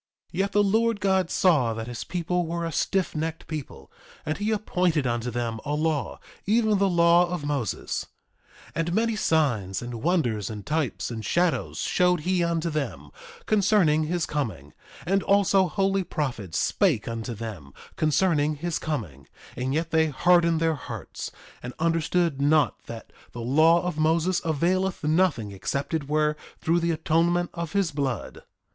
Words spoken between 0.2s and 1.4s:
3:14 Yet the Lord God